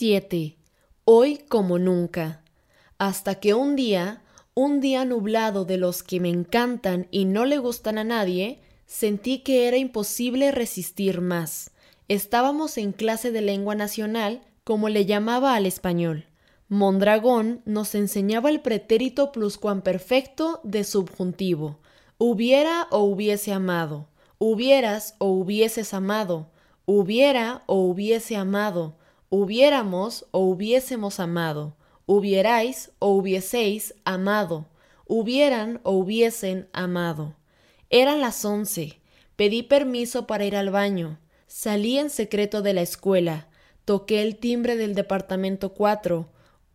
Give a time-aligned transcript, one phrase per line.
[0.00, 0.56] 7.
[1.04, 2.42] Hoy como nunca.
[2.96, 4.22] Hasta que un día,
[4.54, 9.40] un día nublado de los que me encantan y no le gustan a nadie, sentí
[9.40, 11.72] que era imposible resistir más.
[12.08, 16.24] Estábamos en clase de lengua nacional, como le llamaba al español.
[16.70, 21.78] Mondragón nos enseñaba el pretérito pluscuamperfecto de subjuntivo.
[22.16, 24.08] Hubiera o hubiese amado.
[24.38, 26.48] Hubieras o hubieses amado.
[26.86, 28.96] Hubiera o hubiese amado
[29.30, 34.66] hubiéramos o hubiésemos amado, hubierais o hubieseis amado,
[35.06, 37.36] hubieran o hubiesen amado.
[37.88, 39.00] Eran las once.
[39.36, 41.18] Pedí permiso para ir al baño.
[41.46, 43.48] Salí en secreto de la escuela.
[43.84, 46.28] Toqué el timbre del departamento cuatro.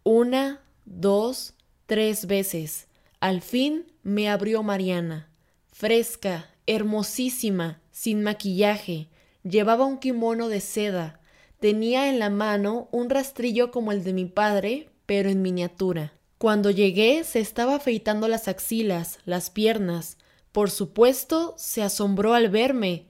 [0.04, 1.54] Una, dos,
[1.86, 2.88] tres veces.
[3.20, 5.30] Al fin me abrió Mariana.
[5.72, 9.10] Fresca, hermosísima, sin maquillaje.
[9.44, 11.22] Llevaba un kimono de seda
[11.60, 16.14] Tenía en la mano un rastrillo como el de mi padre, pero en miniatura.
[16.38, 20.18] Cuando llegué se estaba afeitando las axilas, las piernas.
[20.52, 23.08] Por supuesto, se asombró al verme.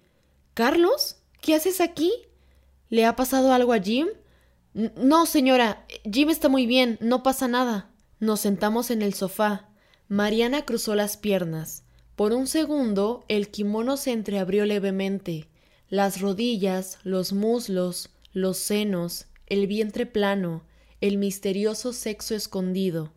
[0.53, 2.11] Carlos, ¿qué haces aquí?
[2.89, 4.07] ¿Le ha pasado algo a Jim?
[4.73, 5.85] No, señora.
[6.11, 6.97] Jim está muy bien.
[7.01, 7.89] No pasa nada.
[8.19, 9.69] Nos sentamos en el sofá.
[10.07, 11.83] Mariana cruzó las piernas.
[12.15, 15.49] Por un segundo el kimono se entreabrió levemente.
[15.89, 20.65] Las rodillas, los muslos, los senos, el vientre plano,
[20.99, 23.13] el misterioso sexo escondido.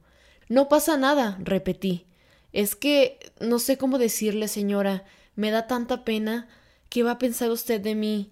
[0.49, 2.07] No pasa nada, repetí.
[2.53, 5.05] Es que no sé cómo decirle, señora.
[5.35, 6.49] Me da tanta pena.
[6.89, 8.31] ¿Qué va a pensar usted de mí?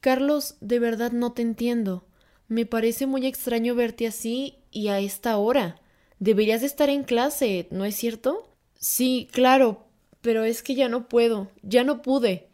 [0.00, 2.04] Carlos, de verdad no te entiendo.
[2.48, 5.80] Me parece muy extraño verte así y a esta hora.
[6.18, 8.52] Deberías estar en clase, ¿no es cierto?
[8.74, 9.86] Sí, claro,
[10.22, 12.48] pero es que ya no puedo, ya no pude.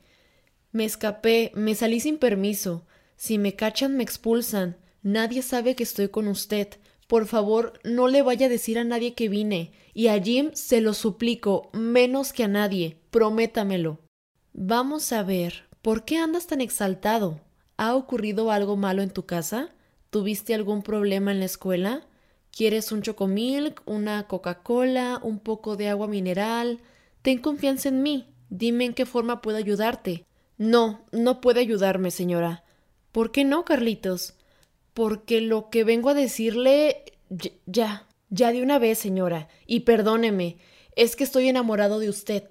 [0.73, 2.85] Me escapé, me salí sin permiso.
[3.21, 4.79] Si me cachan me expulsan.
[5.03, 6.69] Nadie sabe que estoy con usted.
[7.07, 9.73] Por favor, no le vaya a decir a nadie que vine.
[9.93, 12.97] Y a Jim se lo suplico, menos que a nadie.
[13.11, 13.99] Prométamelo.
[14.55, 15.69] Vamos a ver.
[15.83, 17.43] ¿Por qué andas tan exaltado?
[17.77, 19.69] ¿Ha ocurrido algo malo en tu casa?
[20.09, 22.06] ¿Tuviste algún problema en la escuela?
[22.50, 26.81] ¿Quieres un chocomilk, una Coca-Cola, un poco de agua mineral?
[27.21, 28.33] Ten confianza en mí.
[28.49, 30.25] Dime en qué forma puedo ayudarte.
[30.56, 32.65] No, no puede ayudarme, señora.
[33.12, 34.34] ¿Por qué no, Carlitos?
[34.94, 37.04] Porque lo que vengo a decirle.
[37.66, 39.48] Ya, ya de una vez, señora.
[39.66, 40.59] Y perdóneme,
[40.97, 42.44] es que estoy enamorado de usted.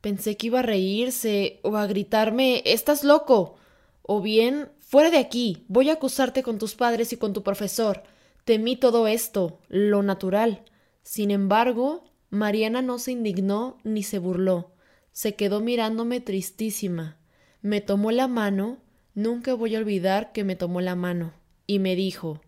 [0.00, 3.56] Pensé que iba a reírse o a gritarme Estás loco.
[4.02, 5.64] O bien Fuera de aquí.
[5.66, 8.04] Voy a acusarte con tus padres y con tu profesor.
[8.44, 10.62] Temí todo esto, lo natural.
[11.02, 14.70] Sin embargo, Mariana no se indignó ni se burló.
[15.10, 17.18] Se quedó mirándome tristísima.
[17.62, 18.78] Me tomó la mano
[19.16, 21.32] Nunca voy a olvidar que me tomó la mano
[21.66, 22.42] y me dijo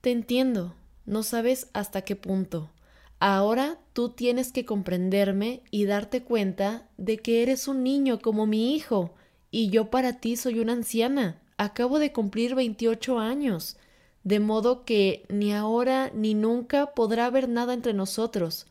[0.00, 2.70] Te entiendo, no sabes hasta qué punto.
[3.18, 8.74] Ahora tú tienes que comprenderme y darte cuenta de que eres un niño como mi
[8.74, 9.12] hijo,
[9.50, 11.42] y yo para ti soy una anciana.
[11.58, 13.76] Acabo de cumplir veintiocho años,
[14.24, 18.66] de modo que ni ahora ni nunca podrá haber nada entre nosotros.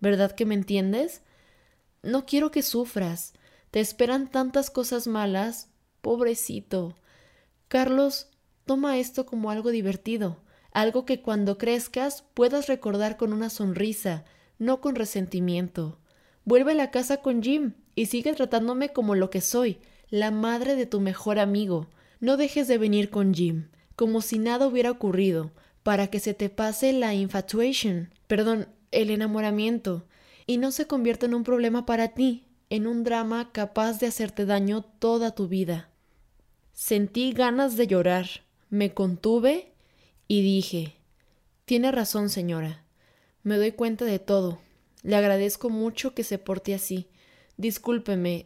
[0.00, 1.22] ¿Verdad que me entiendes?
[2.02, 3.32] No quiero que sufras.
[3.70, 5.70] Te esperan tantas cosas malas
[6.06, 6.94] Pobrecito.
[7.66, 8.28] Carlos,
[8.64, 10.36] toma esto como algo divertido,
[10.70, 14.24] algo que cuando crezcas puedas recordar con una sonrisa,
[14.60, 15.98] no con resentimiento.
[16.44, 20.76] Vuelve a la casa con Jim y sigue tratándome como lo que soy, la madre
[20.76, 21.88] de tu mejor amigo.
[22.20, 25.50] No dejes de venir con Jim, como si nada hubiera ocurrido,
[25.82, 30.06] para que se te pase la infatuation, perdón, el enamoramiento,
[30.46, 34.46] y no se convierta en un problema para ti, en un drama capaz de hacerte
[34.46, 35.90] daño toda tu vida.
[36.78, 38.28] Sentí ganas de llorar,
[38.68, 39.72] me contuve
[40.28, 40.92] y dije
[41.64, 42.84] Tiene razón, señora.
[43.42, 44.58] Me doy cuenta de todo.
[45.02, 47.08] Le agradezco mucho que se porte así.
[47.56, 48.44] Discúlpeme.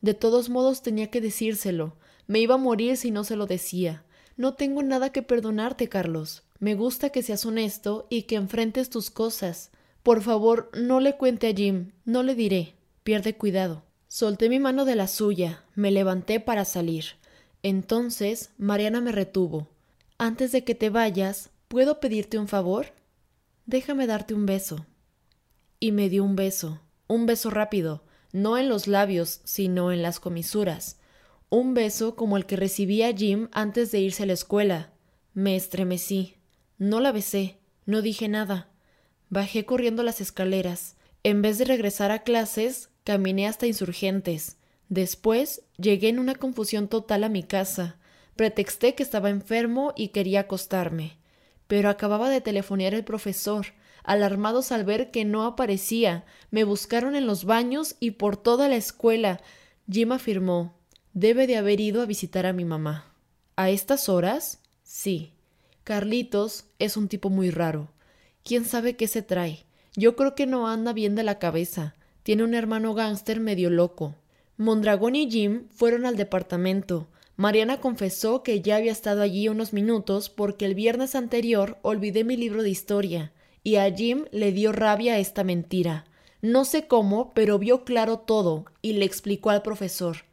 [0.00, 1.94] De todos modos tenía que decírselo.
[2.26, 4.02] Me iba a morir si no se lo decía.
[4.36, 6.42] No tengo nada que perdonarte, Carlos.
[6.58, 9.70] Me gusta que seas honesto y que enfrentes tus cosas.
[10.02, 11.92] Por favor, no le cuente a Jim.
[12.04, 12.74] No le diré.
[13.04, 13.84] Pierde cuidado.
[14.08, 15.62] Solté mi mano de la suya.
[15.76, 17.04] Me levanté para salir.
[17.62, 19.68] Entonces Mariana me retuvo.
[20.18, 22.86] Antes de que te vayas, ¿puedo pedirte un favor?
[23.66, 24.86] Déjame darte un beso.
[25.80, 28.02] Y me dio un beso, un beso rápido,
[28.32, 30.98] no en los labios, sino en las comisuras.
[31.50, 34.92] Un beso como el que recibía Jim antes de irse a la escuela.
[35.34, 36.34] Me estremecí.
[36.76, 38.68] No la besé, no dije nada.
[39.30, 40.96] Bajé corriendo las escaleras.
[41.22, 44.57] En vez de regresar a clases, caminé hasta insurgentes.
[44.88, 47.96] Después llegué en una confusión total a mi casa.
[48.36, 51.18] Pretexté que estaba enfermo y quería acostarme.
[51.66, 53.66] Pero acababa de telefonear el profesor.
[54.02, 58.76] Alarmados al ver que no aparecía, me buscaron en los baños y por toda la
[58.76, 59.40] escuela.
[59.90, 60.74] Jim afirmó
[61.12, 63.12] Debe de haber ido a visitar a mi mamá.
[63.56, 64.60] ¿A estas horas?
[64.82, 65.32] Sí.
[65.84, 67.90] Carlitos es un tipo muy raro.
[68.44, 69.66] ¿Quién sabe qué se trae?
[69.96, 71.94] Yo creo que no anda bien de la cabeza.
[72.22, 74.14] Tiene un hermano gángster medio loco.
[74.58, 77.06] Mondragón y Jim fueron al departamento.
[77.36, 82.36] Mariana confesó que ya había estado allí unos minutos porque el viernes anterior olvidé mi
[82.36, 83.32] libro de historia,
[83.62, 86.06] y a Jim le dio rabia esta mentira.
[86.42, 90.24] No sé cómo, pero vio claro todo y le explicó al profesor.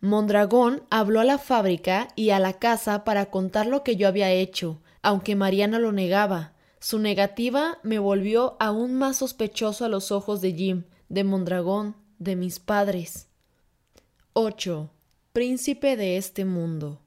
[0.00, 4.30] Mondragón habló a la fábrica y a la casa para contar lo que yo había
[4.30, 6.52] hecho, aunque Mariana lo negaba.
[6.78, 12.36] Su negativa me volvió aún más sospechoso a los ojos de Jim, de Mondragón, de
[12.36, 13.26] mis padres.
[14.38, 14.90] 8.
[15.32, 17.00] Príncipe de este mundo.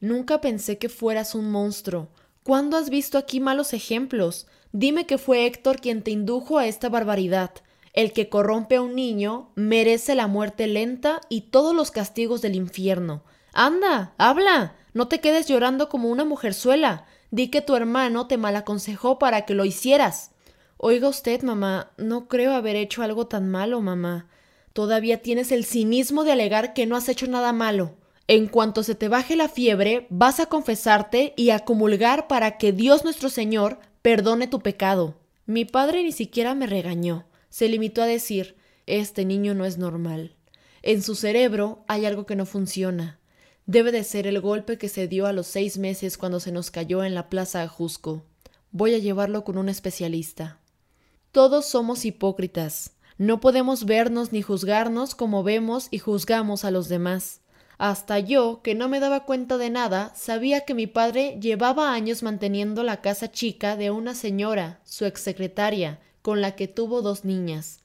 [0.00, 2.08] Nunca pensé que fueras un monstruo.
[2.42, 4.48] ¿Cuándo has visto aquí malos ejemplos?
[4.72, 7.52] Dime que fue Héctor quien te indujo a esta barbaridad.
[7.92, 12.56] El que corrompe a un niño merece la muerte lenta y todos los castigos del
[12.56, 13.22] infierno.
[13.52, 14.74] Anda, habla.
[14.92, 17.06] No te quedes llorando como una mujerzuela.
[17.30, 20.32] Di que tu hermano te malaconsejó para que lo hicieras.
[20.78, 24.26] Oiga usted, mamá, no creo haber hecho algo tan malo, mamá.
[24.72, 27.96] Todavía tienes el cinismo de alegar que no has hecho nada malo.
[28.28, 32.72] En cuanto se te baje la fiebre, vas a confesarte y a comulgar para que
[32.72, 35.16] Dios nuestro Señor perdone tu pecado.
[35.46, 40.34] Mi padre ni siquiera me regañó se limitó a decir Este niño no es normal.
[40.80, 43.20] En su cerebro hay algo que no funciona.
[43.66, 46.70] Debe de ser el golpe que se dio a los seis meses cuando se nos
[46.70, 48.24] cayó en la plaza Ajusco.
[48.70, 50.60] Voy a llevarlo con un especialista.
[51.30, 52.92] Todos somos hipócritas.
[53.22, 57.40] No podemos vernos ni juzgarnos como vemos y juzgamos a los demás.
[57.78, 62.24] Hasta yo, que no me daba cuenta de nada, sabía que mi padre llevaba años
[62.24, 67.78] manteniendo la casa chica de una señora, su exsecretaria, con la que tuvo dos niñas.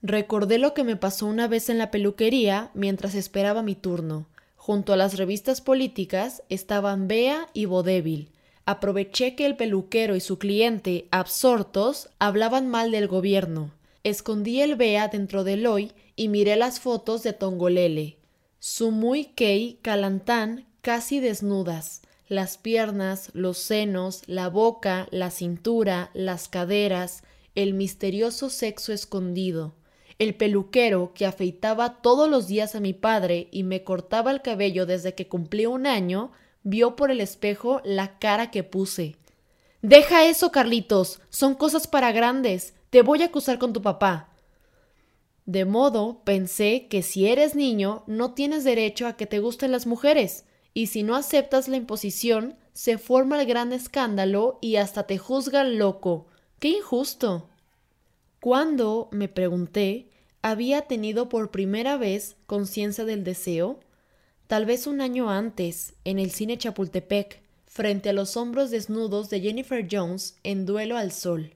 [0.00, 4.26] Recordé lo que me pasó una vez en la peluquería mientras esperaba mi turno.
[4.56, 8.30] Junto a las revistas políticas estaban Bea y Vodevil.
[8.64, 13.70] Aproveché que el peluquero y su cliente, absortos, hablaban mal del gobierno.
[14.04, 18.18] Escondí el Bea dentro del hoy y miré las fotos de Tongolele.
[18.58, 26.48] Su muy Kei Calantán casi desnudas, las piernas, los senos, la boca, la cintura, las
[26.48, 27.22] caderas,
[27.54, 29.74] el misterioso sexo escondido,
[30.18, 34.84] el peluquero que afeitaba todos los días a mi padre y me cortaba el cabello
[34.86, 36.32] desde que cumplí un año,
[36.64, 39.16] vio por el espejo la cara que puse.
[39.80, 41.20] Deja eso, Carlitos.
[41.28, 42.74] Son cosas para grandes.
[42.92, 44.28] Te voy a acusar con tu papá.
[45.46, 49.86] De modo, pensé que si eres niño, no tienes derecho a que te gusten las
[49.86, 50.44] mujeres,
[50.74, 55.78] y si no aceptas la imposición, se forma el gran escándalo y hasta te juzgan
[55.78, 56.26] loco,
[56.58, 57.48] ¡Qué injusto!
[58.40, 60.10] ¿Cuándo, me pregunté,
[60.42, 63.80] había tenido por primera vez conciencia del deseo?
[64.48, 69.40] Tal vez un año antes, en el cine Chapultepec, frente a los hombros desnudos de
[69.40, 71.54] Jennifer Jones en Duelo al Sol,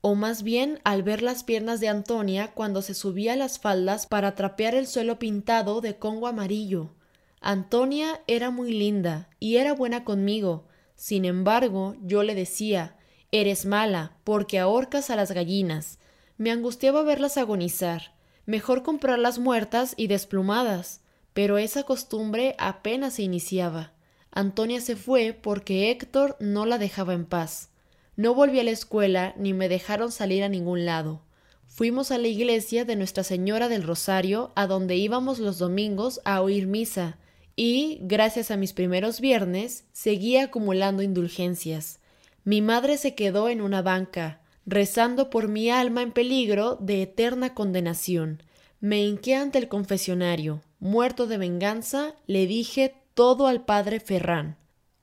[0.00, 4.06] o más bien al ver las piernas de Antonia cuando se subía a las faldas
[4.06, 6.94] para trapear el suelo pintado de congo amarillo.
[7.40, 10.66] Antonia era muy linda y era buena conmigo.
[10.94, 12.96] Sin embargo, yo le decía
[13.32, 15.98] Eres mala, porque ahorcas a las gallinas.
[16.38, 18.14] Me angustiaba verlas agonizar.
[18.46, 21.00] Mejor comprarlas muertas y desplumadas.
[21.34, 23.92] Pero esa costumbre apenas se iniciaba.
[24.30, 27.70] Antonia se fue porque Héctor no la dejaba en paz.
[28.16, 31.22] No volví a la escuela ni me dejaron salir a ningún lado.
[31.66, 36.40] Fuimos a la iglesia de Nuestra Señora del Rosario, a donde íbamos los domingos a
[36.40, 37.18] oír misa,
[37.56, 42.00] y, gracias a mis primeros viernes, seguía acumulando indulgencias.
[42.44, 47.54] Mi madre se quedó en una banca, rezando por mi alma en peligro de eterna
[47.54, 48.42] condenación.
[48.80, 50.62] Me hinqué ante el confesionario.
[50.80, 54.56] Muerto de venganza, le dije todo al padre Ferrán.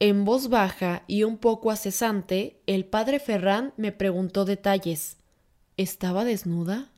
[0.06, 5.16] En voz baja y un poco acesante, el padre Ferrán me preguntó detalles.
[5.78, 6.92] ¿Estaba desnuda?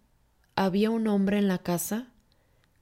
[0.56, 2.08] ¿Había un hombre en la casa?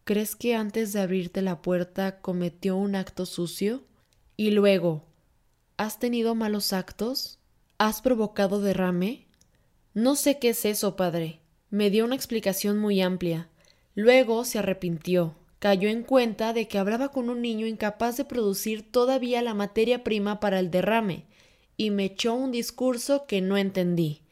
[0.05, 3.83] ¿Crees que antes de abrirte la puerta cometió un acto sucio?
[4.37, 5.03] Y luego,
[5.75, 7.37] ¿has tenido malos actos?
[7.77, 9.27] ¿Has provocado derrame?
[9.93, 11.41] No sé qué es eso, padre.
[11.69, 13.49] Me dio una explicación muy amplia.
[13.93, 15.35] Luego se arrepintió.
[15.63, 20.03] Cayó en cuenta de que hablaba con un niño incapaz de producir todavía la materia
[20.03, 21.25] prima para el derrame,
[21.77, 24.23] y me echó un discurso que no entendí.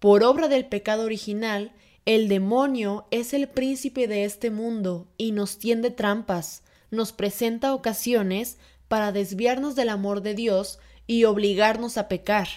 [0.00, 1.70] Por obra del pecado original,
[2.04, 8.58] el demonio es el príncipe de este mundo y nos tiende trampas, nos presenta ocasiones
[8.88, 12.48] para desviarnos del amor de Dios y obligarnos a pecar,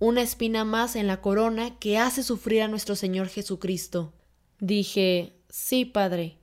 [0.00, 4.12] una espina más en la corona que hace sufrir a nuestro Señor Jesucristo.
[4.58, 6.39] Dije, sí, Padre,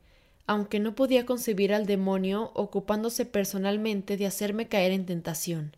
[0.47, 5.75] aunque no podía concebir al demonio ocupándose personalmente de hacerme caer en tentación,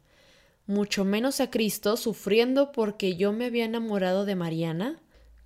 [0.68, 5.00] mucho menos a Cristo sufriendo porque yo me había enamorado de Mariana.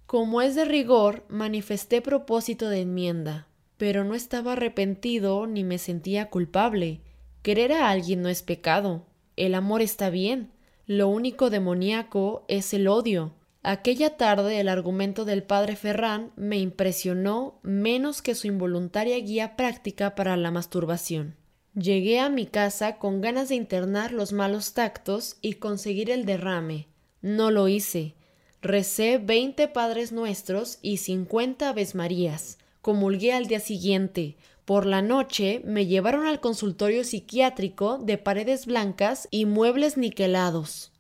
[0.06, 6.30] Como es de rigor, manifesté propósito de enmienda, pero no estaba arrepentido ni me sentía
[6.30, 7.00] culpable.
[7.42, 9.06] Querer a alguien no es pecado.
[9.38, 10.52] El amor está bien.
[10.88, 13.32] Lo único demoníaco es el odio.
[13.66, 20.16] Aquella tarde el argumento del padre Ferrán me impresionó menos que su involuntaria guía práctica
[20.16, 21.38] para la masturbación.
[21.74, 26.88] Llegué a mi casa con ganas de internar los malos tactos y conseguir el derrame.
[27.22, 28.16] No lo hice.
[28.62, 32.58] Recé veinte Padres Nuestros y cincuenta Aves Marías.
[32.82, 34.36] Comulgué al día siguiente.
[34.66, 40.93] Por la noche me llevaron al consultorio psiquiátrico de paredes blancas y muebles niquelados.